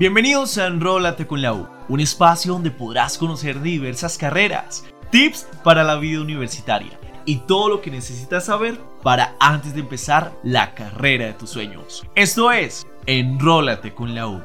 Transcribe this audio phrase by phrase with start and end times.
[0.00, 5.84] Bienvenidos a Enrólate con la U, un espacio donde podrás conocer diversas carreras, tips para
[5.84, 11.26] la vida universitaria y todo lo que necesitas saber para antes de empezar la carrera
[11.26, 12.02] de tus sueños.
[12.14, 14.42] Esto es Enrólate con la U.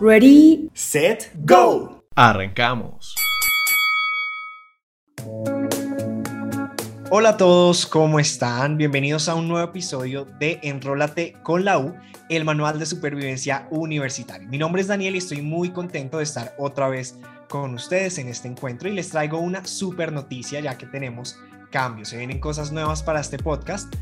[0.00, 2.04] Ready, set, go.
[2.14, 3.16] Arrancamos.
[7.08, 8.78] Hola a todos, ¿cómo están?
[8.78, 11.94] Bienvenidos a un nuevo episodio de Enrólate con la U,
[12.28, 14.48] el manual de supervivencia universitario.
[14.48, 17.16] Mi nombre es Daniel y estoy muy contento de estar otra vez
[17.48, 21.38] con ustedes en este encuentro y les traigo una super noticia ya que tenemos
[21.70, 23.94] cambios, se vienen cosas nuevas para este podcast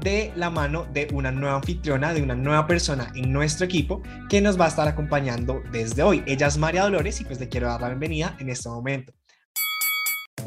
[0.00, 4.40] de la mano de una nueva anfitriona, de una nueva persona en nuestro equipo que
[4.40, 6.22] nos va a estar acompañando desde hoy.
[6.26, 9.12] Ella es María Dolores y pues le quiero dar la bienvenida en este momento.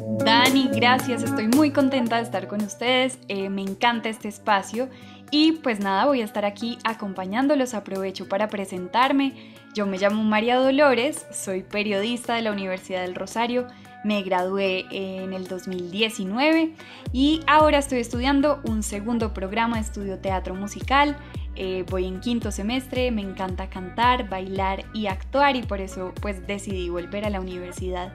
[0.00, 4.88] Dani, gracias, estoy muy contenta de estar con ustedes, eh, me encanta este espacio.
[5.30, 9.34] Y pues nada, voy a estar aquí acompañándolos, aprovecho para presentarme.
[9.74, 13.66] Yo me llamo María Dolores, soy periodista de la Universidad del Rosario,
[14.04, 16.74] me gradué en el 2019
[17.12, 21.16] y ahora estoy estudiando un segundo programa de estudio teatro musical.
[21.56, 26.46] Eh, voy en quinto semestre, me encanta cantar, bailar y actuar y por eso pues
[26.46, 28.12] decidí volver a la universidad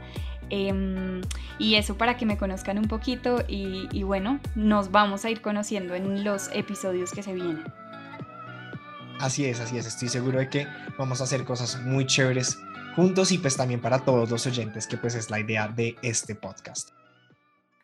[0.52, 1.22] Em,
[1.58, 5.96] y eso para que me conozcan un poquito y, bueno, nos vamos a ir conociendo
[5.96, 7.64] en los episodios que se vienen.
[9.22, 9.86] Así es, así es.
[9.86, 12.60] Estoy seguro de que vamos a hacer cosas muy chéveres
[12.98, 16.36] juntos y pues también para todos los oyentes, que pues es la idea de este
[16.36, 16.90] podcast.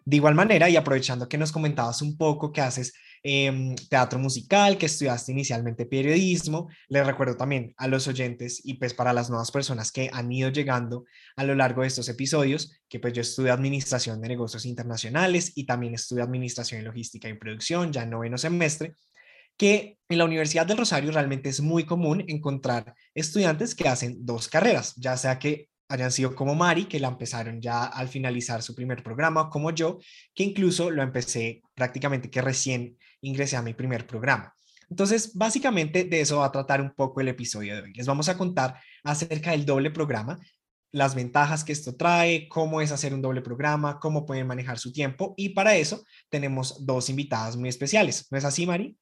[0.04, 2.94] De igual manera, y aprovechando que nos comentabas un poco que haces
[3.28, 8.94] em, teatro musical, que estudiaste inicialmente periodismo, les recuerdo también a los oyentes y pues
[8.94, 11.04] para las nuevas personas que han ido llegando
[11.36, 15.66] a lo largo de estos episodios, que pues yo estudio administración de negocios internacionales y
[15.66, 18.94] también estudio administración y logística y producción, ya en noveno semestre,
[19.58, 24.48] que en la Universidad del Rosario realmente es muy común encontrar estudiantes que hacen dos
[24.48, 28.76] carreras, ya sea que hayan sido como Mari, que la empezaron ya al finalizar su
[28.76, 30.00] primer programa, como yo,
[30.34, 34.54] que incluso lo empecé prácticamente que recién ingresé a mi primer programa.
[34.90, 37.94] Entonces, básicamente de eso va a tratar un poco el episodio de hoy.
[37.94, 40.40] Les vamos a contar acerca del doble programa,
[40.92, 44.94] las ventajas que esto trae, cómo es hacer un doble programa, cómo pueden manejar su
[44.94, 48.28] tiempo y para eso tenemos dos invitadas muy especiales.
[48.32, 48.98] ¿No es así, Mari?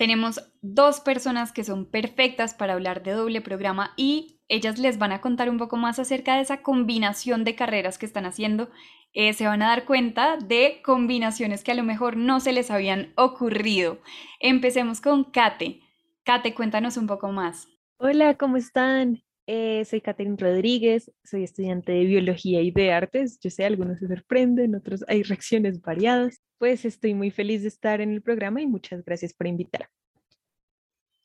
[0.00, 5.12] Tenemos dos personas que son perfectas para hablar de doble programa y ellas les van
[5.12, 8.70] a contar un poco más acerca de esa combinación de carreras que están haciendo.
[9.12, 12.70] Eh, se van a dar cuenta de combinaciones que a lo mejor no se les
[12.70, 14.00] habían ocurrido.
[14.38, 15.82] Empecemos con Kate.
[16.24, 17.68] Kate, cuéntanos un poco más.
[17.98, 19.22] Hola, ¿cómo están?
[19.52, 23.40] Eh, soy Catherine Rodríguez, soy estudiante de biología y de artes.
[23.40, 28.02] Yo sé, algunos se sorprenden, otros hay reacciones variadas pues estoy muy feliz de estar
[28.02, 29.88] en el programa y muchas gracias por invitar.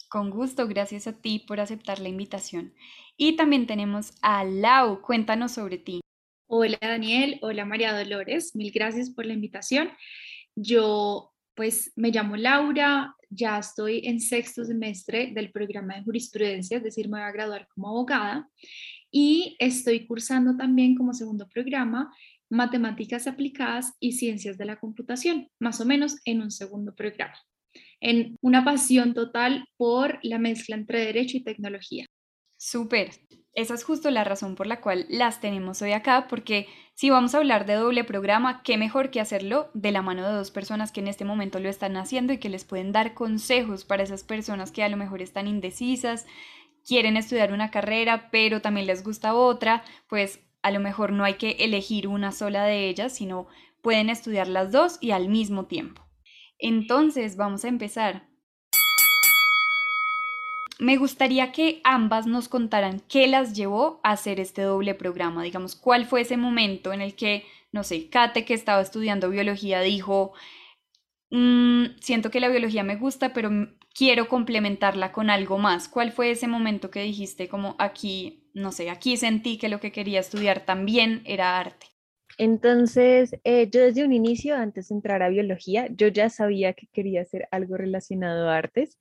[0.10, 2.74] Con gusto, gracias a ti por aceptar la invitación.
[3.18, 6.00] Y también tenemos a Lau, cuéntanos sobre ti.
[6.48, 9.92] Hola Daniel, hola María Dolores, mil gracias por la invitación.
[10.56, 16.84] Yo pues me llamo Laura, ya estoy en sexto semestre del programa de jurisprudencia, es
[16.84, 18.50] decir, me voy a graduar como abogada
[19.12, 22.12] y estoy cursando también como segundo programa
[22.50, 27.38] matemáticas aplicadas y ciencias de la computación, más o menos en un segundo programa,
[28.00, 32.06] en una pasión total por la mezcla entre derecho y tecnología.
[32.58, 33.12] Súper.
[33.56, 37.34] Esa es justo la razón por la cual las tenemos hoy acá, porque si vamos
[37.34, 40.92] a hablar de doble programa, qué mejor que hacerlo de la mano de dos personas
[40.92, 44.26] que en este momento lo están haciendo y que les pueden dar consejos para esas
[44.26, 46.26] personas que a lo mejor están indecisas,
[46.86, 51.36] quieren estudiar una carrera, pero también les gusta otra, pues a lo mejor no hay
[51.36, 53.48] que elegir una sola de ellas, sino
[53.82, 56.02] pueden estudiar las dos y al mismo tiempo.
[56.60, 58.28] Entonces, vamos a empezar.
[60.80, 65.44] Me gustaría que ambas nos contaran qué las llevó a hacer este doble programa.
[65.44, 69.82] Digamos, cuál fue ese momento en el que, no sé, Kate, que estaba estudiando biología,
[69.82, 70.34] dijo,
[71.32, 73.50] mm, siento que la biología me gusta, pero
[73.94, 75.88] quiero complementarla con algo más.
[75.88, 79.92] ¿Cuál fue ese momento que dijiste como aquí no sé, aquí sentí que lo que
[79.92, 81.88] quería estudiar también era arte.
[82.38, 86.88] Entonces, eh, yo desde un inicio, antes de entrar a biología, yo ya sabía que
[86.88, 88.98] quería hacer algo relacionado a artes.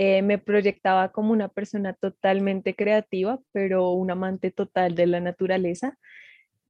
[0.00, 5.98] Eh, me proyectaba como una persona totalmente creativa, pero un amante total de la naturaleza.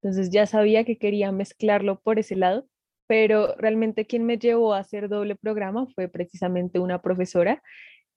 [0.00, 2.66] Entonces ya sabía que quería mezclarlo por ese lado,
[3.06, 7.62] pero realmente quien me llevó a hacer doble programa fue precisamente una profesora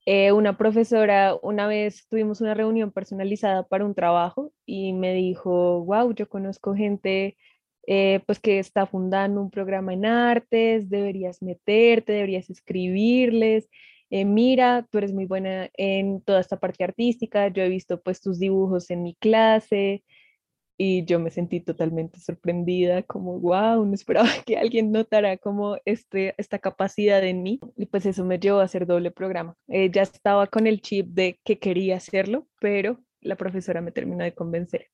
[0.05, 5.83] eh, una profesora, una vez tuvimos una reunión personalizada para un trabajo y me dijo,
[5.85, 7.37] wow, yo conozco gente
[7.85, 13.69] eh, pues que está fundando un programa en artes, deberías meterte, deberías escribirles.
[14.11, 18.21] Eh, mira, tú eres muy buena en toda esta parte artística, yo he visto pues
[18.21, 20.03] tus dibujos en mi clase
[20.77, 26.35] y yo me sentí totalmente sorprendida, como wow, no esperaba que alguien notara como este,
[26.37, 29.55] esta capacidad en mí y pues eso me llevó a hacer doble programa.
[29.67, 34.23] Eh, ya estaba con el chip de que quería hacerlo, pero la profesora me terminó
[34.23, 34.87] de convencer.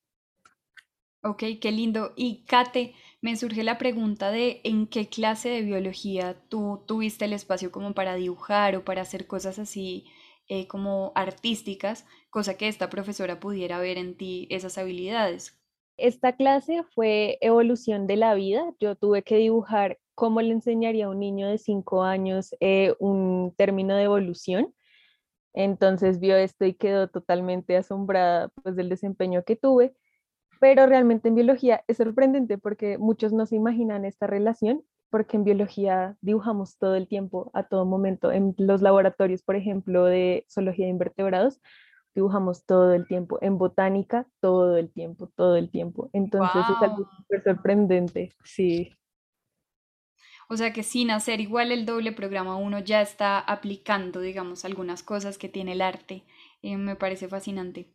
[1.22, 2.12] Ok, qué lindo.
[2.14, 7.32] Y Kate, me surge la pregunta de en qué clase de biología tú tuviste el
[7.32, 10.06] espacio como para dibujar o para hacer cosas así
[10.48, 15.58] eh, como artísticas, cosa que esta profesora pudiera ver en ti esas habilidades.
[15.96, 18.64] Esta clase fue evolución de la vida.
[18.78, 23.52] Yo tuve que dibujar cómo le enseñaría a un niño de cinco años eh, un
[23.56, 24.72] término de evolución.
[25.54, 29.94] Entonces vio esto y quedó totalmente asombrada pues, del desempeño que tuve
[30.60, 35.44] pero realmente en biología es sorprendente porque muchos no se imaginan esta relación, porque en
[35.44, 38.32] biología dibujamos todo el tiempo, a todo momento.
[38.32, 41.60] En los laboratorios, por ejemplo, de zoología de invertebrados,
[42.14, 43.38] dibujamos todo el tiempo.
[43.40, 46.10] En botánica, todo el tiempo, todo el tiempo.
[46.12, 48.92] Entonces es algo súper sorprendente, sí.
[50.50, 55.02] O sea que sin hacer igual el doble programa, uno ya está aplicando, digamos, algunas
[55.02, 56.24] cosas que tiene el arte
[56.62, 57.92] eh, me parece fascinante.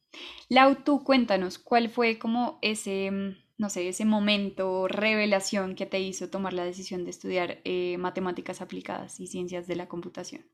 [0.49, 5.99] Lau, tú cuéntanos, ¿cuál fue como ese, mm, no sé, ese momento, revelación que te
[5.99, 10.45] hizo tomar la decisión de estudiar eh, matemáticas aplicadas y ciencias de la computación?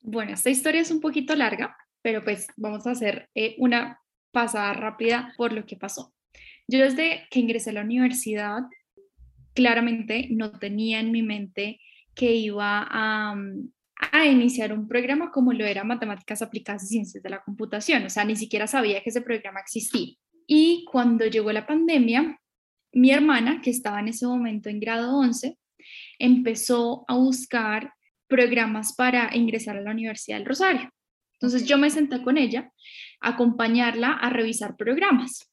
[0.00, 4.00] Bueno, esta historia es un poquito larga, pero pues vamos a hacer eh, una
[4.30, 6.14] pasada rápida por lo que pasó.
[6.68, 8.60] Yo desde que ingresé a la universidad,
[9.54, 11.80] claramente no tenía en mi mente
[12.14, 13.70] que iba a, mm,
[14.12, 18.04] a iniciar un programa como lo era Matemáticas Aplicadas y Ciencias de la Computación.
[18.04, 20.14] O sea, ni siquiera sabía que ese programa existía.
[20.46, 22.40] Y cuando llegó la pandemia,
[22.92, 25.58] mi hermana, que estaba en ese momento en grado 11,
[26.18, 27.92] empezó a buscar
[28.26, 30.90] programas para ingresar a la Universidad del Rosario.
[31.34, 32.72] Entonces yo me senté con ella
[33.20, 35.52] a acompañarla a revisar programas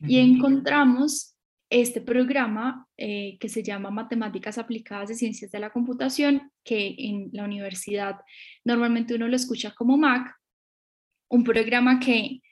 [0.00, 1.31] y encontramos
[1.72, 7.30] este programa eh, que se llama Matemáticas Aplicadas de Ciencias de la Computación, que en
[7.32, 8.16] la universidad
[8.62, 10.36] normalmente uno lo escucha como MAC,
[11.30, 12.42] un programa que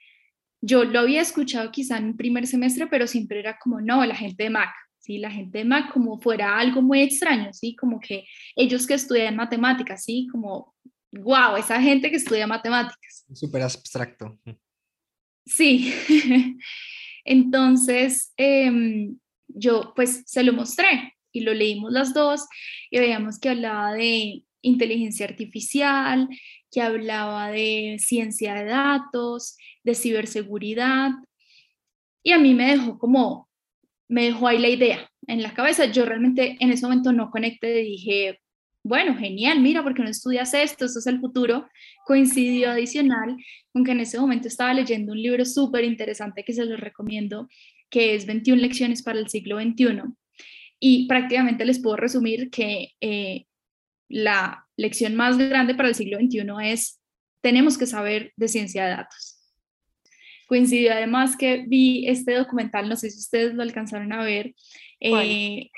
[0.63, 4.45] yo lo había escuchado quizá en primer semestre, pero siempre era como, no, la gente
[4.45, 5.19] de MAC, ¿sí?
[5.19, 7.77] La gente de MAC como fuera algo muy extraño, ¿sí?
[7.77, 8.25] Como que
[8.57, 10.29] ellos que estudian matemáticas, ¿sí?
[10.33, 10.75] Como,
[11.13, 13.27] wow, esa gente que estudia matemáticas.
[13.35, 14.39] Súper abstracto.
[15.45, 15.93] Sí.
[17.25, 19.19] Entonces, em,
[19.49, 22.47] yo pues se lo mostré y lo leímos las dos
[22.91, 26.29] y veíamos que hablaba de inteligencia artificial,
[26.71, 31.11] que hablaba de ciencia de datos, de ciberseguridad.
[32.23, 33.49] Y a mí me dejó como,
[34.09, 35.87] me dejó ahí la idea en la cabeza.
[35.87, 38.41] Yo realmente en ese momento no conecté, dije,
[38.83, 41.69] bueno, genial, mira, porque no estudias esto, esto es el futuro.
[42.07, 43.37] Coincidió adicional
[43.73, 47.49] con que en ese momento estaba leyendo un libro súper interesante que se lo recomiendo,
[47.91, 50.03] que es 21 lecciones para el siglo XXI.
[50.79, 53.45] Y prácticamente les puedo resumir que eh,
[54.09, 57.01] la lección más grande para el siglo XXI es,
[57.43, 59.37] tenemos que saber de ciencia de datos.
[60.49, 64.55] Coincidió además que vi este documental, no sé si ustedes lo alcanzaron a ver,
[65.01, 65.69] eh,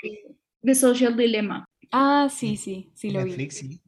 [0.62, 1.68] The Social Dilemma.
[1.92, 3.80] Ah, sí, sí, sí lo Netflix, Sí.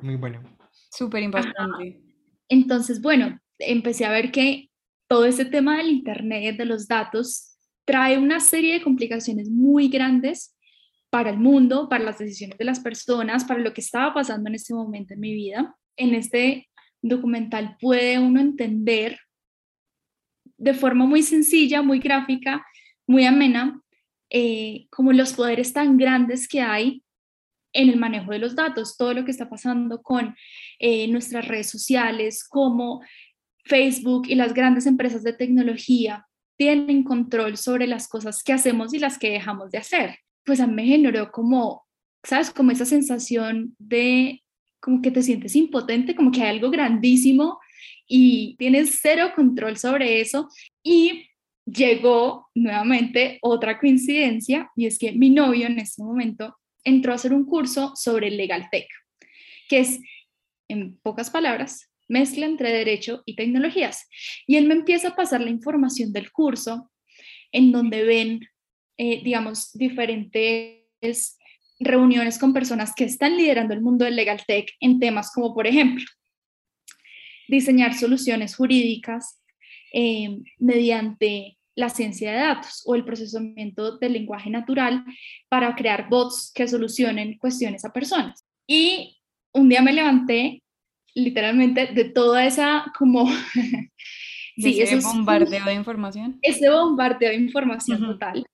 [0.00, 0.42] Muy bueno.
[0.90, 2.00] Súper importante.
[2.48, 4.70] Entonces, bueno, empecé a ver que
[5.06, 10.56] todo ese tema del Internet, de los datos, trae una serie de complicaciones muy grandes
[11.10, 14.54] para el mundo, para las decisiones de las personas, para lo que estaba pasando en
[14.54, 15.76] ese momento en mi vida.
[15.96, 16.68] En este
[17.02, 19.18] documental puede uno entender
[20.56, 22.64] de forma muy sencilla, muy gráfica,
[23.06, 23.82] muy amena,
[24.30, 27.02] eh, como los poderes tan grandes que hay
[27.72, 30.34] en el manejo de los datos, todo lo que está pasando con
[30.78, 33.02] eh, nuestras redes sociales, como
[33.64, 38.98] Facebook y las grandes empresas de tecnología tienen control sobre las cosas que hacemos y
[38.98, 40.18] las que dejamos de hacer.
[40.44, 41.84] Pues a mí me generó como,
[42.22, 42.50] ¿sabes?
[42.50, 44.42] Como esa sensación de
[44.80, 47.58] como que te sientes impotente, como que hay algo grandísimo
[48.06, 50.48] y tienes cero control sobre eso.
[50.82, 51.26] Y
[51.64, 57.32] llegó nuevamente otra coincidencia y es que mi novio en ese momento entró a hacer
[57.32, 58.86] un curso sobre Legal Tech,
[59.68, 60.00] que es,
[60.68, 64.08] en pocas palabras, mezcla entre derecho y tecnologías.
[64.46, 66.90] Y él me empieza a pasar la información del curso,
[67.52, 68.40] en donde ven,
[68.96, 71.38] eh, digamos, diferentes
[71.78, 75.66] reuniones con personas que están liderando el mundo del Legal Tech en temas como, por
[75.66, 76.04] ejemplo,
[77.48, 79.42] diseñar soluciones jurídicas
[79.92, 85.04] eh, mediante la ciencia de datos o el procesamiento del lenguaje natural
[85.48, 88.44] para crear bots que solucionen cuestiones a personas.
[88.66, 89.18] Y
[89.52, 90.62] un día me levanté
[91.14, 93.26] literalmente de toda esa como...
[94.56, 96.38] sí, ese bombardeo de información.
[96.42, 98.44] Ese bombardeo de información total.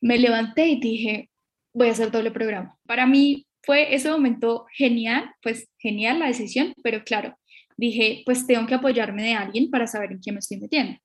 [0.00, 1.30] Me levanté y dije,
[1.72, 2.76] voy a hacer doble programa.
[2.86, 7.38] Para mí fue ese momento genial, pues genial la decisión, pero claro,
[7.76, 10.98] dije, pues tengo que apoyarme de alguien para saber en qué me estoy metiendo.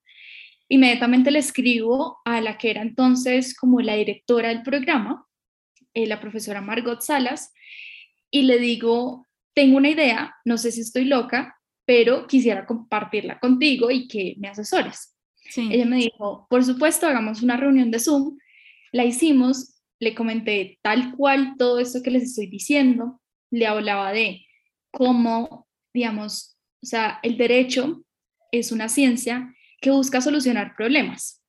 [0.70, 5.26] Inmediatamente le escribo a la que era entonces como la directora del programa,
[5.94, 7.52] eh, la profesora Margot Salas,
[8.30, 13.90] y le digo, tengo una idea, no sé si estoy loca, pero quisiera compartirla contigo
[13.90, 15.16] y que me asesores.
[15.56, 18.38] Ella me dijo, por supuesto, hagamos una reunión de Zoom.
[18.92, 24.46] La hicimos, le comenté tal cual todo esto que les estoy diciendo, le hablaba de
[24.92, 28.04] cómo, digamos, o sea, el derecho
[28.52, 31.44] es una ciencia que busca solucionar problemas.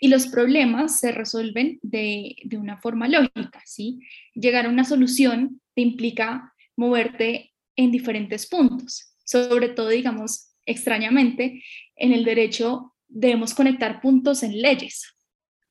[0.00, 4.00] Y los problemas se resuelven de, de una forma lógica, ¿sí?
[4.34, 11.62] Llegar a una solución te implica moverte en diferentes puntos, sobre todo, digamos, extrañamente,
[11.96, 15.14] en el derecho debemos conectar puntos en leyes.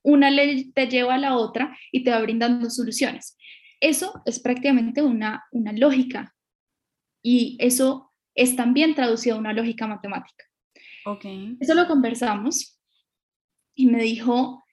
[0.01, 3.37] Una ley te lleva a la otra y te va brindando soluciones.
[3.79, 6.35] Eso es prácticamente una, una lógica
[7.21, 10.48] y eso es también traducido a una lógica matemática.
[11.59, 12.79] Eso lo conversamos
[13.75, 14.63] y me dijo,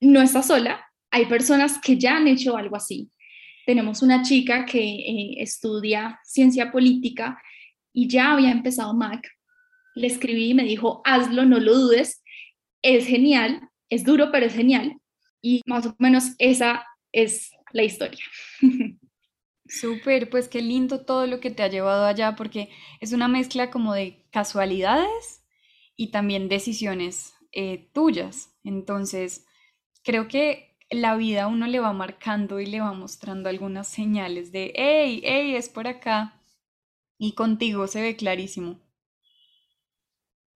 [0.00, 3.10] no estás sola, hay personas que ya han hecho algo así.
[3.66, 7.40] Tenemos una chica que eh, estudia ciencia política
[7.92, 9.26] y ya había empezado MAC.
[9.94, 12.22] Le escribí y me dijo, hazlo, no lo dudes,
[12.82, 14.96] es genial, es duro, pero es genial.
[15.42, 18.24] Y más o menos esa es la historia.
[19.68, 22.70] Súper, pues qué lindo todo lo que te ha llevado allá, porque
[23.00, 25.44] es una mezcla como de casualidades
[25.96, 28.54] y también decisiones eh, tuyas.
[28.64, 29.46] Entonces,
[30.04, 34.52] creo que la vida a uno le va marcando y le va mostrando algunas señales
[34.52, 36.40] de, hey, hey, es por acá.
[37.18, 38.80] Y contigo se ve clarísimo.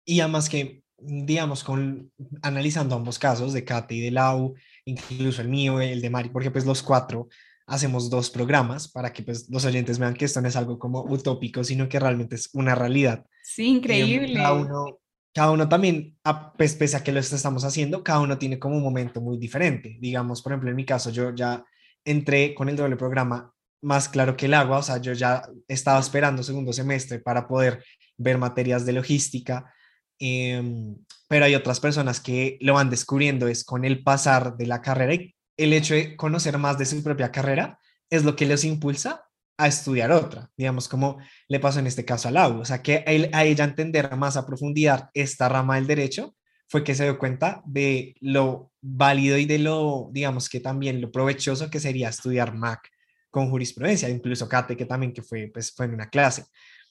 [0.05, 5.49] Y además que, digamos, con, analizando ambos casos, de Kate y de Lau, incluso el
[5.49, 7.29] mío, el de Mari, porque pues los cuatro
[7.67, 11.03] hacemos dos programas para que pues, los oyentes vean que esto no es algo como
[11.03, 13.27] utópico, sino que realmente es una realidad.
[13.43, 14.35] Sí, increíble.
[14.35, 14.99] cada, uno,
[15.35, 16.17] cada uno también,
[16.57, 19.97] pues, pese a que lo estamos haciendo, cada uno tiene como un momento muy diferente.
[20.01, 21.65] Digamos, por ejemplo, en mi caso, yo ya
[22.05, 26.01] entré con el doble programa más claro que el agua, o sea, yo ya estaba
[26.01, 27.85] esperando segundo semestre para poder
[28.17, 29.73] ver materias de logística,
[30.19, 30.97] em,
[31.29, 35.15] pero hay otras personas que lo van descubriendo es con el pasar de la carrera
[35.15, 37.79] y el hecho de conocer más de su propia carrera
[38.11, 39.27] es lo que les impulsa
[39.59, 43.05] a estudiar otra, digamos, como le pasó en este caso a Lau, o sea, que
[43.33, 46.37] a ella entender más a profundidad esta rama del derecho
[46.69, 51.11] fue que se dio cuenta de lo válido y de lo, digamos, que también lo
[51.11, 52.91] provechoso que sería estudiar MAC
[53.31, 56.45] con jurisprudencia, incluso Kate, que también que fue, pues, fue en una clase.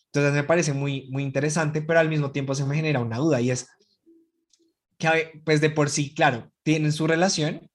[0.06, 3.42] Entonces me parece muy, muy interesante, pero al mismo tiempo se me genera una duda
[3.42, 3.68] y es
[4.98, 7.70] que, pues de por sí, claro, tienen su relación,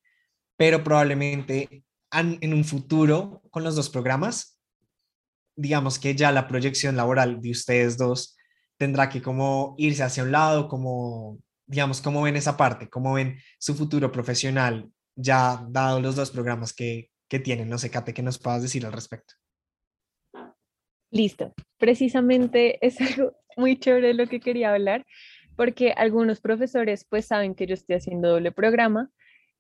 [0.61, 4.61] pero probablemente en un futuro con los dos programas,
[5.57, 8.37] digamos que ya la proyección laboral de ustedes dos
[8.77, 13.39] tendrá que como irse hacia un lado, como, digamos, cómo ven esa parte, cómo ven
[13.59, 17.71] su futuro profesional ya dado los dos programas que, que tienen.
[17.71, 19.33] No sé, Kate, ¿qué nos puedas decir al respecto?
[21.11, 21.55] Listo.
[21.79, 25.07] Precisamente es algo muy chévere lo que quería hablar,
[25.57, 29.11] porque algunos profesores pues saben que yo estoy haciendo doble programa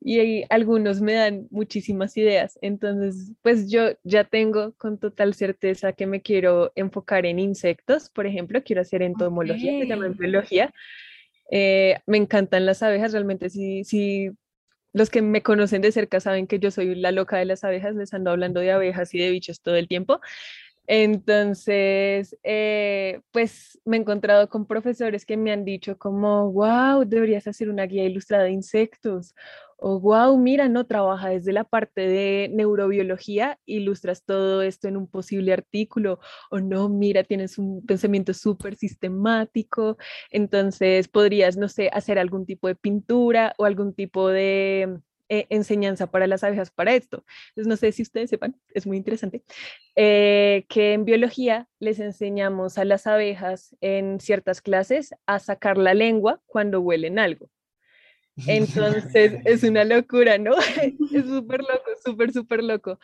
[0.00, 2.58] y algunos me dan muchísimas ideas.
[2.62, 8.26] Entonces, pues yo ya tengo con total certeza que me quiero enfocar en insectos, por
[8.26, 10.72] ejemplo, quiero hacer entomología, se llama biología.
[11.50, 14.30] Eh, me encantan las abejas, realmente si, si
[14.92, 17.94] los que me conocen de cerca saben que yo soy la loca de las abejas,
[17.94, 20.20] les ando hablando de abejas y de bichos todo el tiempo.
[20.86, 27.46] Entonces, eh, pues me he encontrado con profesores que me han dicho como, wow, deberías
[27.46, 29.36] hacer una guía ilustrada de insectos
[29.80, 35.06] o wow, mira, no trabaja desde la parte de neurobiología, ilustras todo esto en un
[35.08, 36.20] posible artículo,
[36.50, 39.96] o no, mira, tienes un pensamiento súper sistemático,
[40.30, 45.00] entonces podrías, no sé, hacer algún tipo de pintura o algún tipo de
[45.32, 47.24] eh, enseñanza para las abejas para esto.
[47.50, 49.44] Entonces, no sé si ustedes sepan, es muy interesante,
[49.96, 55.94] eh, que en biología les enseñamos a las abejas en ciertas clases a sacar la
[55.94, 57.48] lengua cuando huelen algo.
[58.46, 60.52] Entonces es una locura, ¿no?
[61.12, 62.98] es súper loco, súper, súper loco.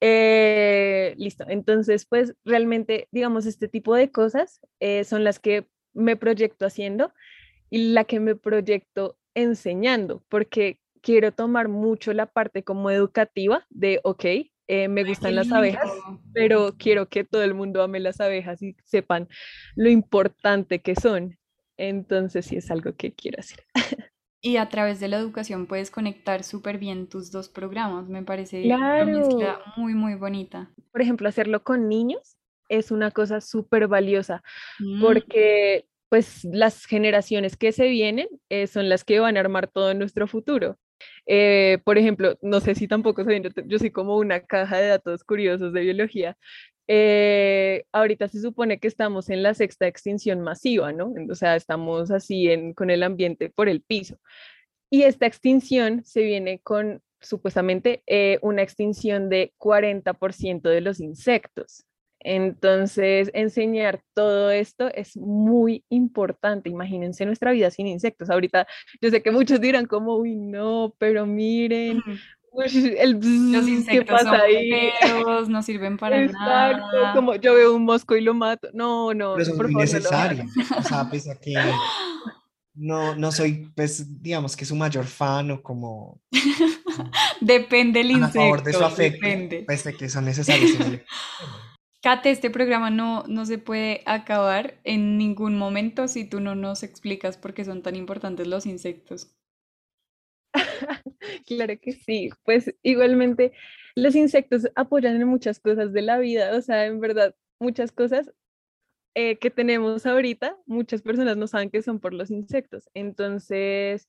[0.00, 6.16] Eh, listo, entonces pues realmente, digamos, este tipo de cosas eh, son las que me
[6.16, 7.12] proyecto haciendo
[7.70, 14.00] y la que me proyecto enseñando, porque quiero tomar mucho la parte como educativa de,
[14.02, 14.24] ok,
[14.68, 15.90] eh, me gustan las abejas,
[16.32, 19.28] pero quiero que todo el mundo ame las abejas y sepan
[19.76, 21.38] lo importante que son.
[21.76, 23.64] Entonces sí es algo que quiero hacer.
[24.44, 28.08] Y a través de la educación puedes conectar súper bien tus dos programas.
[28.08, 29.62] Me parece claro.
[29.76, 30.68] muy, muy bonita.
[30.90, 32.36] Por ejemplo, hacerlo con niños
[32.68, 34.42] es una cosa súper valiosa
[34.80, 35.00] mm.
[35.00, 39.94] porque pues las generaciones que se vienen eh, son las que van a armar todo
[39.94, 40.76] nuestro futuro.
[41.26, 45.24] Eh, por ejemplo, no sé si tampoco saben, yo soy como una caja de datos
[45.24, 46.36] curiosos de biología.
[46.88, 51.12] Eh, ahorita se supone que estamos en la sexta extinción masiva, ¿no?
[51.30, 54.18] O sea, estamos así en, con el ambiente por el piso.
[54.90, 61.84] Y esta extinción se viene con supuestamente eh, una extinción de 40% de los insectos.
[62.24, 66.68] Entonces, enseñar todo esto es muy importante.
[66.68, 68.30] Imagínense nuestra vida sin insectos.
[68.30, 68.66] Ahorita
[69.00, 72.00] yo sé que muchos dirán como, uy, no, pero miren,
[72.98, 73.12] el
[73.52, 74.90] los insectos pasa ahí?
[75.48, 77.12] no sirven para nada.
[77.14, 78.68] Como yo veo un mosco y lo mato.
[78.72, 80.44] No, no, pero es innecesario.
[80.76, 81.54] o sea, pese a que
[82.74, 86.20] no, no soy, pues, digamos que su mayor fan o como.
[87.40, 88.40] depende el insecto.
[88.40, 89.64] A favor de su afecto, depende.
[89.66, 90.72] pese a que son necesarios.
[92.02, 96.82] Kate, este programa no, no se puede acabar en ningún momento si tú no nos
[96.82, 99.30] explicas por qué son tan importantes los insectos.
[101.56, 103.52] Claro que sí, pues igualmente
[103.94, 108.32] los insectos apoyan en muchas cosas de la vida, o sea, en verdad, muchas cosas
[109.14, 112.88] eh, que tenemos ahorita, muchas personas no saben que son por los insectos.
[112.94, 114.08] Entonces,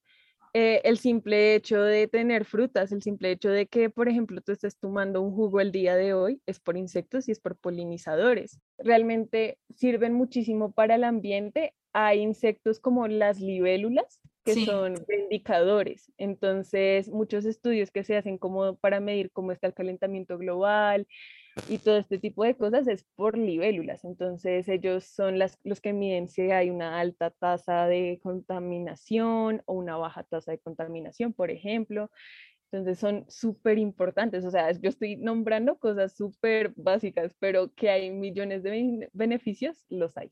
[0.53, 4.51] eh, el simple hecho de tener frutas, el simple hecho de que, por ejemplo, tú
[4.51, 8.62] estés tomando un jugo el día de hoy, es por insectos y es por polinizadores.
[8.77, 11.73] Realmente sirven muchísimo para el ambiente.
[11.91, 16.12] Hay insectos como las libélulas, que son indicadores.
[16.17, 21.07] Entonces, muchos estudios que se hacen como para medir cómo está el calentamiento global
[21.69, 24.03] y todo este tipo de cosas es por libélulas.
[24.03, 29.74] Entonces, ellos son las, los que miden si hay una alta tasa de contaminación o
[29.74, 32.09] una baja tasa de contaminación, por ejemplo.
[32.72, 38.09] Entonces son súper importantes, o sea, yo estoy nombrando cosas súper básicas, pero que hay
[38.09, 40.31] millones de beneficios, los hay.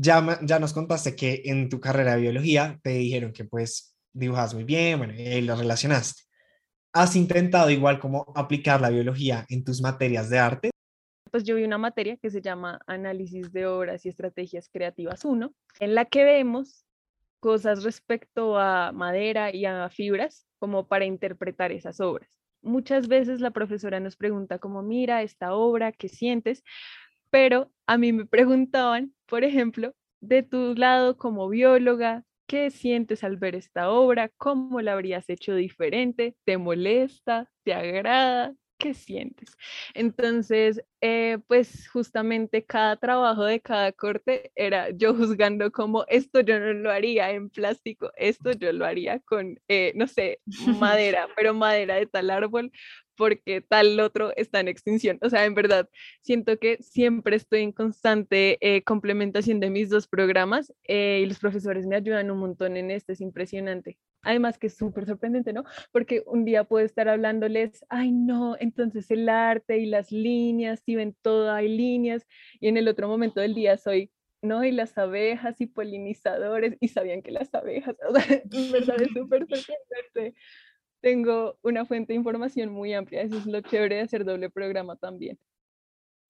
[0.00, 4.54] Ya, ya nos contaste que en tu carrera de biología te dijeron que pues dibujas
[4.54, 6.22] muy bien, bueno, y lo relacionaste.
[6.92, 10.70] ¿Has intentado igual como aplicar la biología en tus materias de arte?
[11.32, 15.52] Pues yo vi una materia que se llama Análisis de Obras y Estrategias Creativas 1,
[15.80, 16.86] en la que vemos
[17.40, 22.30] cosas respecto a madera y a fibras como para interpretar esas obras.
[22.62, 26.62] Muchas veces la profesora nos pregunta como, mira, esta obra, ¿qué sientes?
[27.30, 33.36] Pero a mí me preguntaban, por ejemplo, de tu lado como bióloga, ¿qué sientes al
[33.36, 34.30] ver esta obra?
[34.36, 36.34] ¿Cómo la habrías hecho diferente?
[36.44, 37.50] ¿Te molesta?
[37.64, 38.54] ¿Te agrada?
[38.78, 39.56] ¿Qué sientes?
[39.94, 46.60] Entonces, eh, pues justamente cada trabajo de cada corte era yo juzgando como esto yo
[46.60, 50.40] no lo haría en plástico, esto yo lo haría con, eh, no sé,
[50.80, 52.70] madera, pero madera de tal árbol,
[53.18, 55.18] porque tal otro está en extinción.
[55.20, 55.90] O sea, en verdad,
[56.22, 61.40] siento que siempre estoy en constante eh, complementación de mis dos programas eh, y los
[61.40, 63.98] profesores me ayudan un montón en esto, es impresionante.
[64.22, 65.64] Además que es súper sorprendente, ¿no?
[65.92, 70.94] Porque un día puedo estar hablándoles, ay no, entonces el arte y las líneas, si
[70.94, 72.26] ven todo, hay líneas,
[72.60, 76.88] y en el otro momento del día soy, no, y las abejas y polinizadores, y
[76.88, 80.34] sabían que las abejas, o sea, en verdad es súper sorprendente
[81.00, 83.22] tengo una fuente de información muy amplia.
[83.22, 85.38] Eso es lo chévere de hacer doble programa también.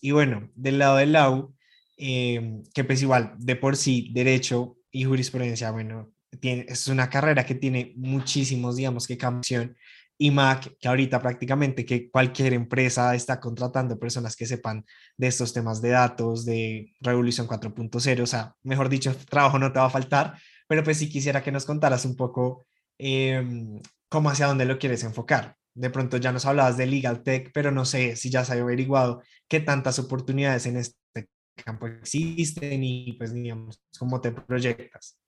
[0.00, 1.54] Y bueno, del lado del LAU,
[1.96, 7.54] em, que pues igual, de por sí, derecho y jurisprudencia, bueno, es una carrera que
[7.54, 9.76] tiene muchísimos, digamos, que cambiación.
[10.20, 14.85] Y Mac, que ahorita prácticamente que cualquier empresa está contratando personas que sepan
[15.16, 19.78] de estos temas de datos, de Revolución 4.0, o sea, mejor dicho, trabajo no te
[19.78, 22.66] va a faltar, pero pues sí quisiera que nos contaras un poco
[22.98, 25.57] eh, cómo hacia dónde lo quieres enfocar.
[25.75, 28.61] De pronto ya nos hablabas de Legal Tech, pero no sé si ya se ha
[28.61, 31.29] averiguado qué tantas oportunidades en este
[31.64, 35.18] campo existen y pues digamos, cómo te proyectas.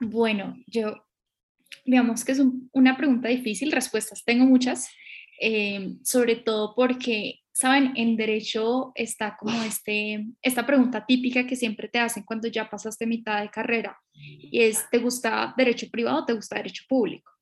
[0.00, 1.04] Bueno, yo,
[1.84, 4.88] digamos que es una pregunta difícil, respuestas tengo muchas,
[5.40, 11.88] eh, sobre todo porque, saben, en derecho está como este, esta pregunta típica que siempre
[11.88, 16.24] te hacen cuando ya pasaste mitad de carrera, y es, ¿te gusta derecho privado o
[16.24, 17.32] te gusta derecho público?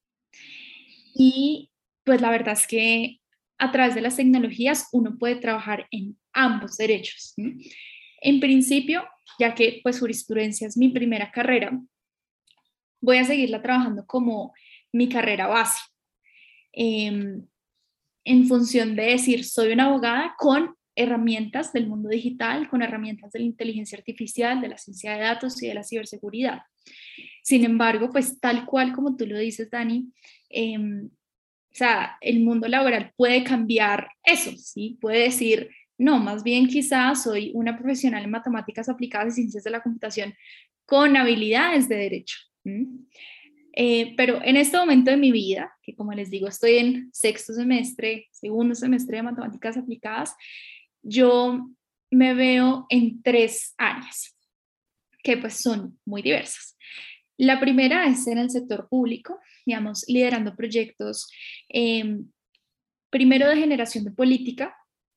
[1.18, 1.70] Y
[2.05, 3.20] pues la verdad es que
[3.59, 7.35] a través de las tecnologías uno puede trabajar en ambos derechos.
[8.20, 9.05] En principio,
[9.38, 11.79] ya que pues jurisprudencia es mi primera carrera,
[13.00, 14.52] voy a seguirla trabajando como
[14.92, 15.79] mi carrera base.
[16.72, 17.46] Em,
[18.24, 23.40] en función de decir, soy una abogada con herramientas del mundo digital, con herramientas de
[23.40, 26.62] la inteligencia artificial, de la ciencia de datos y de la ciberseguridad.
[27.42, 30.12] Sin embargo, pues tal cual como tú lo dices, Dani,
[30.49, 34.99] em, o sea, el mundo laboral puede cambiar eso, ¿sí?
[35.01, 39.70] Puede decir, no, más bien quizás soy una profesional en matemáticas aplicadas y ciencias de
[39.70, 40.35] la computación
[40.85, 42.37] con habilidades de derecho.
[43.75, 47.53] Eh, pero en este momento de mi vida, que como les digo, estoy en sexto
[47.53, 50.35] semestre, segundo semestre de matemáticas aplicadas,
[51.03, 51.68] yo
[52.11, 54.35] me veo en tres áreas
[55.22, 56.75] que pues son muy diversas.
[57.38, 61.29] La primera es en el sector público, digamos, liderando proyectos,
[61.68, 62.31] em,
[63.11, 64.75] primero de generación de política,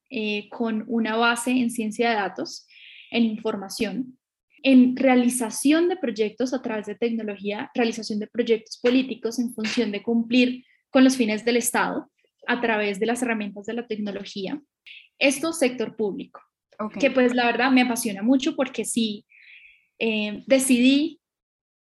[0.09, 2.67] eh, con una base en ciencia de datos,
[3.11, 4.17] en información,
[4.63, 10.03] en realización de proyectos a través de tecnología, realización de proyectos políticos en función de
[10.03, 12.11] cumplir con los fines del Estado
[12.47, 14.61] a través de las herramientas de la tecnología.
[15.19, 16.41] Esto sector público,
[16.99, 19.25] que pues la verdad me apasiona mucho porque sí
[19.99, 21.18] eh, decidí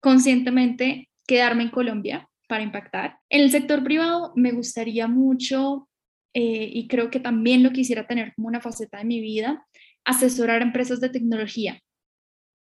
[0.00, 3.18] conscientemente quedarme en Colombia para impactar.
[3.28, 5.88] En el sector privado me gustaría mucho
[6.34, 9.66] eh, y creo que también lo quisiera tener como una faceta de mi vida,
[10.04, 11.80] asesorar a empresas de tecnología.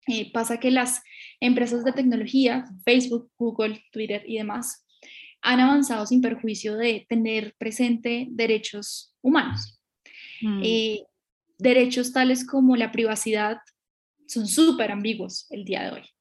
[0.07, 1.01] Eh, pasa que las
[1.39, 4.85] empresas de tecnología, Facebook, Google, Twitter y demás,
[5.41, 9.79] han avanzado sin perjuicio de tener presente derechos humanos.
[10.41, 10.61] Mm.
[10.63, 11.03] Eh,
[11.57, 13.57] derechos tales como la privacidad
[14.27, 16.14] son súper ambiguos el día de hoy.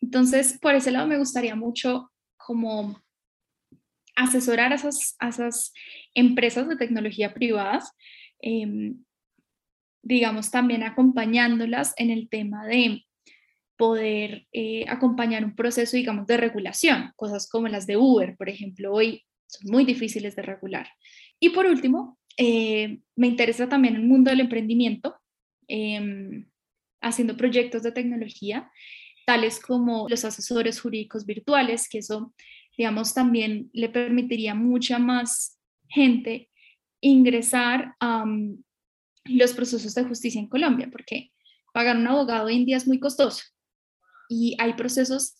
[0.00, 3.00] Entonces, por ese lado me gustaría mucho como
[4.16, 5.72] asesorar a esas, esas
[6.14, 7.92] empresas de tecnología privadas,
[8.40, 9.04] em,
[10.02, 13.04] digamos, también acompañándolas en el tema de
[13.76, 18.92] poder eh, acompañar un proceso, digamos, de regulación, cosas como las de Uber, por ejemplo,
[18.92, 20.88] hoy son muy difíciles de regular.
[21.38, 25.16] Y por último, eh, me interesa también el mundo del emprendimiento,
[25.66, 26.46] em,
[27.00, 28.70] haciendo proyectos de tecnología,
[29.30, 32.34] tales como los asesores jurídicos virtuales, que eso
[32.80, 36.50] digamos, también le permitiría mucha más gente
[37.02, 38.24] ingresar a
[39.26, 41.30] los procesos de justicia en Colombia, porque
[41.74, 43.42] pagar un abogado hoy en día es muy costoso
[44.30, 45.36] y hay procesos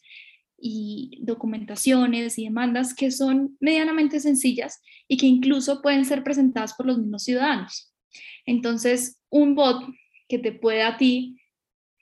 [0.58, 6.84] y documentaciones y demandas que son medianamente sencillas y que incluso pueden ser presentadas por
[6.84, 7.90] los mismos ciudadanos.
[8.44, 9.82] Entonces, un bot
[10.28, 11.40] que te pueda a ti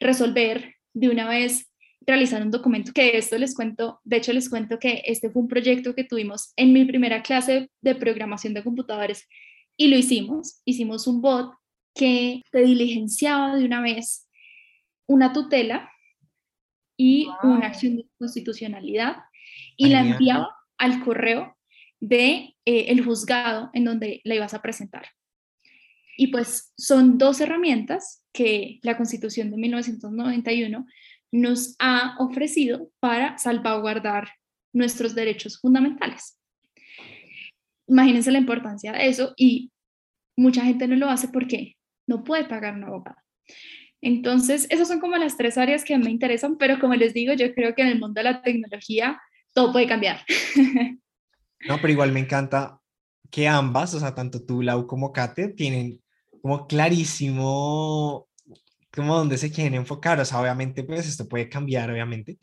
[0.00, 1.67] resolver de una vez
[2.00, 5.48] realizar un documento, que esto les cuento, de hecho les cuento que este fue un
[5.48, 9.28] proyecto que tuvimos en mi primera clase de programación de computadores
[9.76, 11.52] y lo hicimos, hicimos un bot
[11.94, 14.28] que te diligenciaba de una vez
[15.06, 15.90] una tutela
[16.96, 19.16] y una acción de constitucionalidad
[19.76, 21.56] y la enviaba al correo
[22.00, 25.06] de eh, el juzgado en donde la ibas a presentar.
[26.16, 30.86] Y pues son dos herramientas que la Constitución de 1991
[31.32, 34.30] nos ha ofrecido para salvaguardar
[34.72, 36.38] nuestros derechos fundamentales.
[37.86, 39.72] Imagínense la importancia de eso y
[40.36, 43.16] mucha gente no lo hace porque no puede pagar un abogado.
[44.00, 47.52] Entonces, esas son como las tres áreas que me interesan, pero como les digo, yo
[47.54, 49.20] creo que en el mundo de la tecnología
[49.54, 50.20] todo puede cambiar.
[51.66, 52.80] No, pero igual me encanta
[53.32, 56.00] que ambas, o sea, tanto tú, Lau, como Kate, tienen
[56.40, 58.27] como clarísimo
[58.92, 62.38] como donde se quieren enfocar, o sea, obviamente pues esto puede cambiar, obviamente,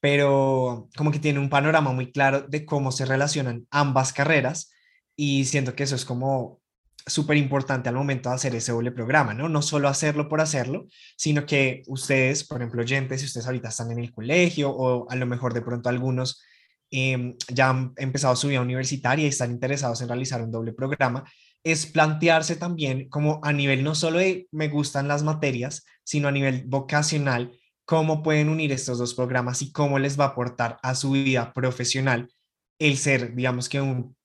[0.00, 4.70] pero como que tiene un panorama muy claro de cómo se relacionan ambas carreras
[5.16, 6.60] y siento que eso es como
[7.06, 9.48] súper importante al momento de hacer ese doble programa, ¿no?
[9.48, 13.92] No solo hacerlo por hacerlo, sino que ustedes, por ejemplo, oyentes, si ustedes ahorita están
[13.92, 16.42] en el colegio o a lo mejor de pronto algunos
[16.90, 21.24] em, ya han empezado su vida universitaria y están interesados en realizar un doble programa,
[21.66, 26.30] es plantearse también como a nivel no solo de me gustan las materias, sino a
[26.30, 30.94] nivel vocacional, cómo pueden unir estos dos programas y cómo les va a aportar a
[30.94, 32.32] su vida profesional
[32.78, 34.16] el ser, digamos que un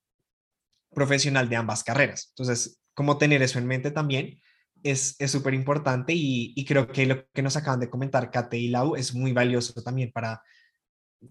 [0.93, 2.27] profesional de ambas carreras.
[2.29, 4.39] Entonces, cómo tener eso en mente también
[4.83, 8.67] es súper importante y, y, creo que lo que nos acaban de comentar Kate y
[8.67, 10.43] Lau es muy valioso también para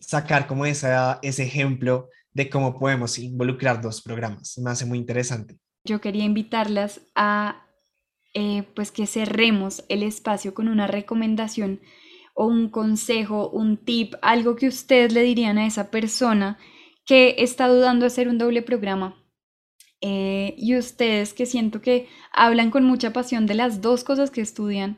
[0.01, 4.59] sacar como esa, ese ejemplo de cómo podemos involucrar dos programas.
[4.59, 7.66] Me hace muy interesante yo quería invitarlas a
[8.34, 11.80] eh, pues que cerremos el espacio con una recomendación
[12.34, 16.58] o un consejo, un tip, algo que ustedes le dirían a esa persona
[17.04, 19.16] que está dudando de hacer un doble programa.
[20.00, 24.40] Eh, y ustedes que siento que hablan con mucha pasión de las dos cosas que
[24.40, 24.96] estudian,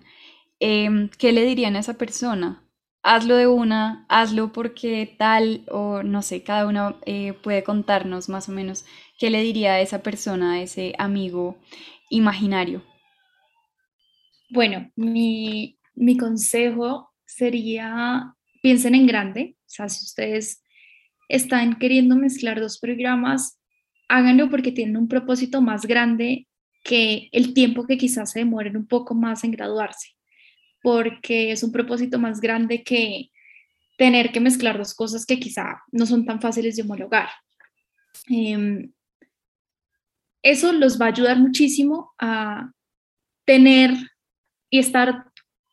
[0.60, 2.68] em, ¿qué le dirían a esa persona?
[3.02, 8.48] Hazlo de una, hazlo porque tal, o no sé, cada uno eh, puede contarnos más
[8.48, 8.84] o menos
[9.22, 11.56] ¿qué le diría a esa persona, a ese amigo
[12.11, 12.82] imaginario?
[14.50, 20.64] Bueno, mi, mi consejo sería, piensen en grande, o sea, si ustedes
[21.28, 23.61] están queriendo mezclar dos programas,
[24.08, 26.48] háganlo porque tienen un propósito más grande
[26.82, 30.16] que el tiempo que quizás se demoren un poco más en graduarse,
[30.82, 33.30] porque es un propósito más grande que
[33.96, 37.28] tener que mezclar dos cosas que quizá no son tan fáciles de homologar.
[38.28, 38.90] Em,
[40.42, 42.72] eso los va a ayudar muchísimo a
[43.44, 43.94] tener
[44.70, 45.26] y estar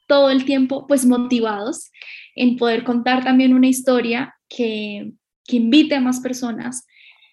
[0.07, 1.91] todo el tiempo pues motivados
[2.35, 5.13] en poder contar también una historia que,
[5.45, 6.85] que invite a más personas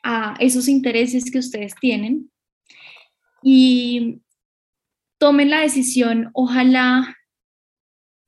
[0.03, 2.31] a esos intereses que ustedes tienen
[3.43, 4.21] y
[5.19, 7.17] tomen la decisión, ojalá,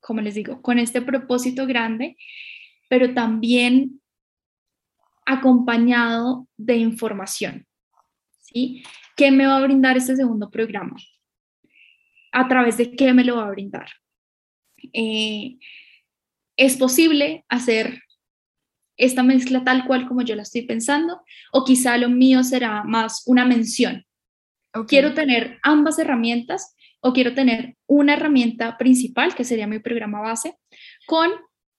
[0.00, 2.16] como les digo, con este propósito grande,
[2.88, 4.00] pero también
[5.26, 7.67] acompañado de información.
[8.52, 8.82] ¿Sí?
[9.14, 10.96] ¿Qué me va a brindar este segundo programa?
[12.32, 13.88] ¿A través de qué me lo va a brindar?
[14.92, 15.58] Eh,
[16.56, 18.02] ¿Es posible hacer
[18.96, 21.22] esta mezcla tal cual como yo la estoy pensando?
[21.52, 24.04] ¿O quizá lo mío será más una mención?
[24.86, 30.54] Quiero tener ambas herramientas o quiero tener una herramienta principal, que sería mi programa base,
[31.06, 31.30] con,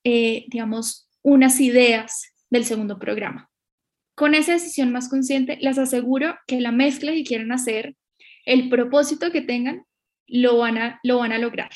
[0.04, 3.49] eh, digamos, unas ideas del segundo programa.
[4.20, 7.96] Con esa decisión más consciente, les aseguro que la mezcla que quieren hacer,
[8.44, 9.86] el propósito que tengan,
[10.28, 11.70] lo van a, lo van a lograr.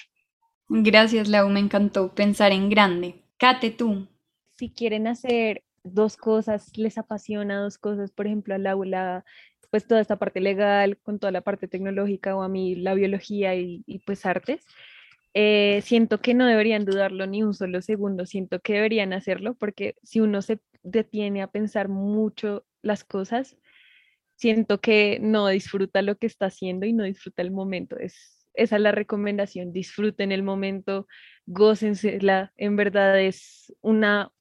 [0.67, 3.23] Gracias, Lau, me encantó pensar en grande.
[3.37, 4.09] Kate, tú.
[4.57, 9.23] Si quieren hacer dos cosas, les apasiona dos cosas, por ejemplo, al aula
[9.69, 13.55] pues toda esta parte legal, con toda la parte tecnológica o a mí la biología
[13.55, 14.65] y, pues artes,
[15.33, 19.95] eh, siento que no deberían dudarlo ni un solo segundo, siento que deberían hacerlo porque
[20.03, 23.57] si uno se detiene a pensar mucho las cosas,
[24.35, 27.97] siento que no disfruta lo que está haciendo y no disfruta el momento.
[27.97, 31.07] Es, esa es la recomendación, disfruten el momento,
[31.45, 34.31] gócensela, en verdad es una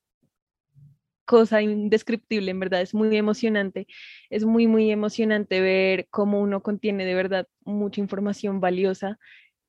[1.24, 3.86] cosa indescriptible, en verdad, es muy emocionante.
[4.28, 9.18] Es muy, muy emocionante ver cómo uno contiene de verdad mucha información valiosa.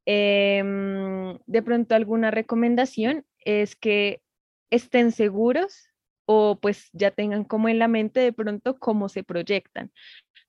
[0.05, 4.21] Em, de pronto alguna recomendación es que
[4.71, 5.92] estén seguros
[6.25, 9.91] o pues ya tengan como en la mente de pronto cómo se proyectan.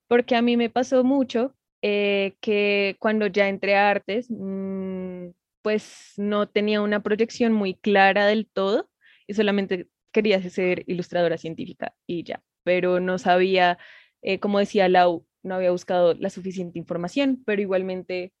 [0.07, 5.29] Porque a mí me pasó mucho eh, que cuando ya entré a artes, mm,
[5.61, 8.89] pues no tenía una proyección muy clara del todo
[9.27, 13.77] y solamente quería ser ilustradora científica y ya, pero no sabía,
[14.21, 18.33] eh, como decía Lau, no había buscado la suficiente información, pero igualmente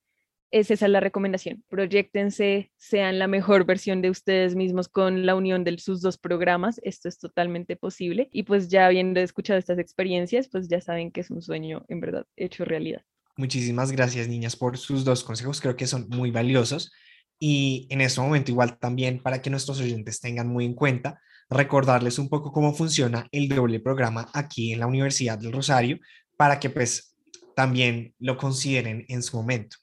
[0.51, 1.63] es esa es la recomendación.
[1.69, 6.79] Proyectense, sean la mejor versión de ustedes mismos con la unión de sus dos programas.
[6.83, 8.29] Esto es totalmente posible.
[8.31, 11.99] Y pues ya habiendo escuchado estas experiencias, pues ya saben que es un sueño en
[11.99, 13.01] verdad hecho realidad.
[13.37, 15.59] Muchísimas gracias, niñas, por sus dos consejos.
[15.59, 16.91] Creo que son muy valiosos.
[17.37, 22.17] Y en este momento igual también para que nuestros oyentes tengan muy en cuenta, recordarles
[22.17, 25.99] un poco cómo funciona el doble programa aquí en la Universidad del Rosario
[26.37, 27.15] para que pues
[27.55, 29.77] también lo consideren en su momento.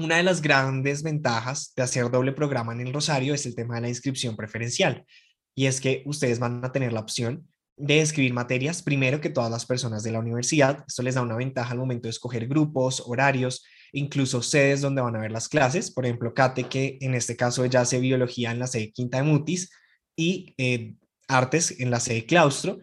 [0.00, 3.74] Una de las grandes ventajas de hacer doble programa en el Rosario es el tema
[3.74, 5.04] de la inscripción preferencial
[5.54, 9.50] y es que ustedes van a tener la opción de escribir materias primero que todas
[9.50, 10.84] las personas de la universidad.
[10.88, 15.16] Esto les da una ventaja al momento de escoger grupos, horarios, incluso sedes donde van
[15.16, 15.90] a ver las clases.
[15.90, 19.24] Por ejemplo, Kate, que en este caso ella hace biología en la sede Quinta de
[19.24, 19.70] Mutis,
[20.16, 20.94] y eh,
[21.28, 22.78] artes en la sede claustro,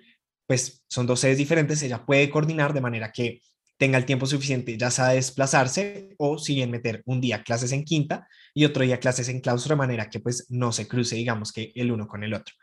[0.45, 3.41] pues son dos sedes diferentes, ella puede coordinar de manera que
[3.78, 7.84] tenga el tiempo suficiente ya sea desplazarse o si bien meter un día clases en
[7.84, 11.52] quinta y otro día clases en claustro de manera que pues no se cruce digamos
[11.52, 12.56] que el uno con el otro.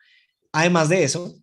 [0.53, 1.35] Además de eso,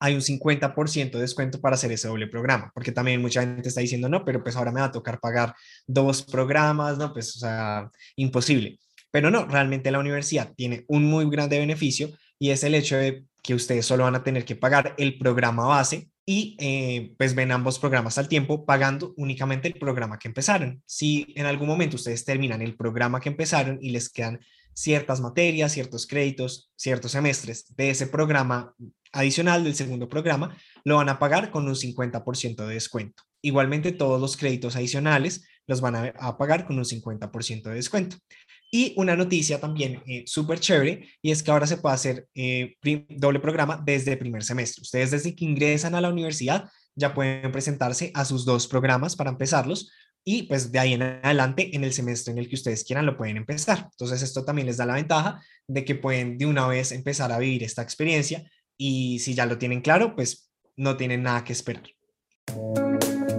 [0.00, 3.80] hay un 50% de descuento para hacer ese doble programa, porque también mucha gente está
[3.80, 5.54] diciendo, no, pero pues ahora me va a tocar pagar
[5.86, 8.78] dos programas, no, pues o sea, imposible.
[9.10, 13.24] Pero no, realmente la universidad tiene un muy grande beneficio y es el hecho de
[13.42, 17.52] que ustedes solo van a tener que pagar el programa base y eh, pues ven
[17.52, 20.82] ambos programas al tiempo pagando únicamente el programa que empezaron.
[20.86, 24.40] Si en algún momento ustedes terminan el programa que empezaron y les quedan
[24.72, 28.74] ciertas materias, ciertos créditos, ciertos semestres de ese programa
[29.12, 33.22] adicional del segundo programa, lo van a pagar con un 50% de descuento.
[33.42, 38.16] Igualmente todos los créditos adicionales los van a, a pagar con un 50% de descuento.
[38.74, 42.74] Y una noticia también eh, súper chévere, y es que ahora se puede hacer eh,
[43.08, 44.82] doble programa desde el primer semestre.
[44.82, 49.30] Ustedes desde que ingresan a la universidad ya pueden presentarse a sus dos programas para
[49.30, 49.92] empezarlos
[50.24, 53.16] y pues de ahí en adelante en el semestre en el que ustedes quieran lo
[53.16, 53.90] pueden empezar.
[53.92, 57.38] Entonces esto también les da la ventaja de que pueden de una vez empezar a
[57.38, 58.42] vivir esta experiencia
[58.76, 61.84] y si ya lo tienen claro, pues no tienen nada que esperar.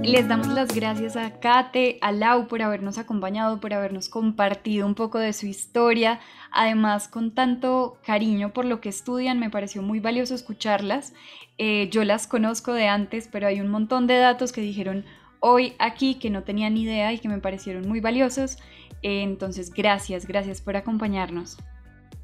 [0.05, 4.93] Les damos las gracias a Kate, a Lau por habernos acompañado, por habernos compartido un
[4.93, 6.19] poco de su historia.
[6.51, 11.13] Además, con tanto cariño por lo que estudian, me pareció muy valioso escucharlas.
[11.57, 15.05] Eh, yo las conozco de antes, pero hay un montón de datos que dijeron
[15.39, 18.59] hoy aquí que no tenía ni idea y que me parecieron muy valiosos.
[19.01, 21.57] Eh, entonces, gracias, gracias por acompañarnos.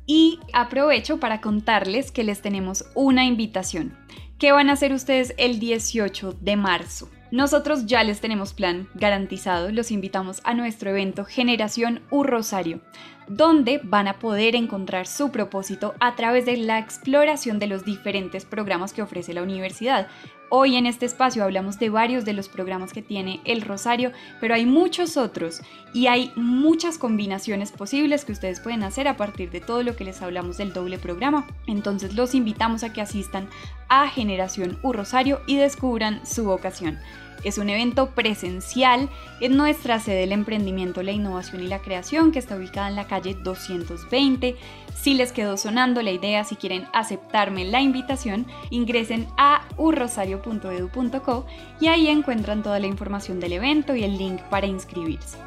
[0.05, 3.97] Y aprovecho para contarles que les tenemos una invitación.
[4.37, 7.09] ¿Qué van a hacer ustedes el 18 de marzo?
[7.31, 12.81] Nosotros ya les tenemos plan garantizado, los invitamos a nuestro evento Generación U Rosario,
[13.29, 18.43] donde van a poder encontrar su propósito a través de la exploración de los diferentes
[18.43, 20.09] programas que ofrece la universidad.
[20.49, 24.53] Hoy en este espacio hablamos de varios de los programas que tiene el Rosario, pero
[24.53, 25.61] hay muchos otros
[25.93, 30.03] y hay muchas combinaciones posibles que ustedes pueden hacer a partir de todo lo que
[30.03, 31.47] les hablamos del doble programa.
[31.67, 33.47] Entonces los invitamos a que asistan
[33.91, 36.97] a Generación U Rosario y descubran su vocación.
[37.43, 39.09] Es un evento presencial
[39.41, 43.07] en nuestra sede del emprendimiento, la innovación y la creación que está ubicada en la
[43.07, 44.55] calle 220.
[44.95, 51.45] Si les quedó sonando la idea, si quieren aceptarme la invitación, ingresen a urrosario.edu.co
[51.81, 55.37] y ahí encuentran toda la información del evento y el link para inscribirse.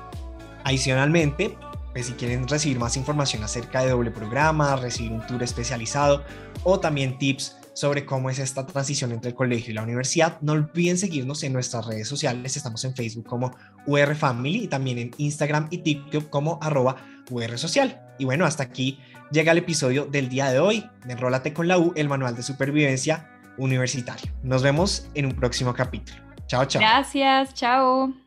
[0.65, 1.57] Adicionalmente,
[1.95, 6.25] pues si quieren recibir más información acerca de doble programa, recibir un tour especializado
[6.65, 10.41] o también tips sobre cómo es esta transición entre el colegio y la universidad.
[10.41, 12.57] No olviden seguirnos en nuestras redes sociales.
[12.57, 13.55] Estamos en Facebook como
[13.87, 16.97] UR Family y también en Instagram y TikTok como arroba
[17.31, 18.01] UR Social.
[18.19, 18.99] Y bueno, hasta aquí
[19.31, 23.29] llega el episodio del día de hoy Enrólate con la U, el manual de supervivencia
[23.59, 24.33] universitario.
[24.43, 26.19] Nos vemos en un próximo capítulo.
[26.47, 26.81] Chao, chao.
[26.81, 28.24] Gracias, chao.